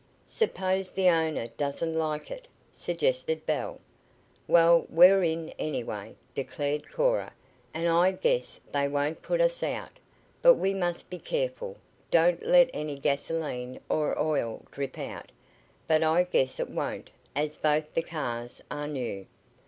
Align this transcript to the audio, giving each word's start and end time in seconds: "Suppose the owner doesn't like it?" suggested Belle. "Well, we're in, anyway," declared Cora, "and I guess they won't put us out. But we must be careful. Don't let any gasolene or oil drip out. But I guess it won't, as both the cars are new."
"Suppose 0.25 0.89
the 0.89 1.09
owner 1.09 1.45
doesn't 1.45 1.93
like 1.95 2.31
it?" 2.31 2.47
suggested 2.73 3.45
Belle. 3.45 3.79
"Well, 4.47 4.87
we're 4.89 5.23
in, 5.23 5.49
anyway," 5.59 6.15
declared 6.33 6.91
Cora, 6.91 7.31
"and 7.71 7.87
I 7.87 8.13
guess 8.13 8.59
they 8.71 8.87
won't 8.87 9.21
put 9.21 9.39
us 9.41 9.61
out. 9.61 9.91
But 10.41 10.55
we 10.55 10.73
must 10.73 11.11
be 11.11 11.19
careful. 11.19 11.77
Don't 12.09 12.43
let 12.43 12.71
any 12.73 12.97
gasolene 12.99 13.79
or 13.89 14.19
oil 14.19 14.65
drip 14.71 14.97
out. 14.97 15.31
But 15.87 16.01
I 16.01 16.23
guess 16.23 16.59
it 16.59 16.71
won't, 16.71 17.11
as 17.35 17.55
both 17.57 17.93
the 17.93 18.01
cars 18.01 18.59
are 18.71 18.87
new." 18.87 19.27